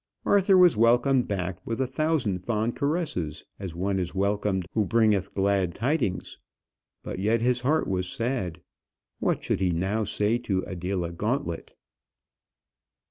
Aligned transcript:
Arthur 0.25 0.57
was 0.57 0.75
welcomed 0.75 1.27
back 1.27 1.59
with 1.63 1.79
a 1.79 1.85
thousand 1.85 2.39
fond 2.39 2.75
caresses, 2.75 3.43
as 3.59 3.75
one 3.75 3.99
is 3.99 4.15
welcomed 4.15 4.65
who 4.71 4.83
bringeth 4.83 5.31
glad 5.31 5.75
tidings. 5.75 6.39
But 7.03 7.19
yet 7.19 7.41
his 7.43 7.61
heart 7.61 7.87
was 7.87 8.09
sad. 8.09 8.63
What 9.19 9.43
should 9.43 9.59
he 9.59 9.69
now 9.69 10.05
say 10.05 10.39
to 10.39 10.63
Adela 10.65 11.11
Gauntlet? 11.11 11.75